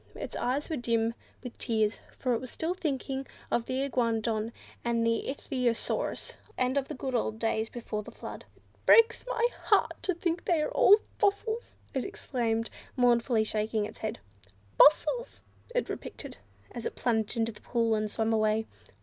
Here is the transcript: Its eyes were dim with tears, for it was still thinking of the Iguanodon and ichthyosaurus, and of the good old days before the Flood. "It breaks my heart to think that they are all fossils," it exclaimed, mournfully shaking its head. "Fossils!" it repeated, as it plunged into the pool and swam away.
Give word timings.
Its 0.15 0.35
eyes 0.37 0.67
were 0.67 0.75
dim 0.77 1.13
with 1.43 1.55
tears, 1.59 1.99
for 2.17 2.33
it 2.33 2.41
was 2.41 2.49
still 2.49 2.73
thinking 2.73 3.27
of 3.51 3.65
the 3.65 3.83
Iguanodon 3.83 4.51
and 4.83 5.05
ichthyosaurus, 5.05 6.37
and 6.57 6.75
of 6.75 6.87
the 6.87 6.95
good 6.95 7.13
old 7.13 7.37
days 7.37 7.69
before 7.69 8.01
the 8.01 8.09
Flood. 8.09 8.43
"It 8.57 8.85
breaks 8.87 9.23
my 9.27 9.47
heart 9.65 10.01
to 10.01 10.15
think 10.15 10.45
that 10.45 10.53
they 10.53 10.61
are 10.63 10.71
all 10.71 10.97
fossils," 11.19 11.75
it 11.93 12.03
exclaimed, 12.03 12.71
mournfully 12.95 13.43
shaking 13.43 13.85
its 13.85 13.99
head. 13.99 14.17
"Fossils!" 14.75 15.43
it 15.75 15.87
repeated, 15.87 16.37
as 16.71 16.87
it 16.87 16.95
plunged 16.95 17.37
into 17.37 17.51
the 17.51 17.61
pool 17.61 17.93
and 17.93 18.09
swam 18.09 18.33
away. 18.33 18.65